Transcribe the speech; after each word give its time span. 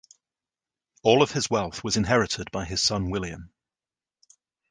All 1.03 1.21
of 1.21 1.29
his 1.29 1.51
wealth 1.51 1.83
was 1.83 1.95
inherited 1.95 2.49
by 2.49 2.65
his 2.65 2.81
son 2.81 3.11
William. 3.11 3.51